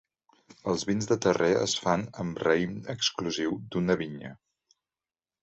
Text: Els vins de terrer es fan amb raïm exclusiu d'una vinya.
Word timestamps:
Els 0.71 0.85
vins 0.91 1.07
de 1.11 1.17
terrer 1.25 1.49
es 1.65 1.75
fan 1.81 2.07
amb 2.23 2.41
raïm 2.47 2.73
exclusiu 2.95 3.55
d'una 3.77 3.99
vinya. 4.03 4.35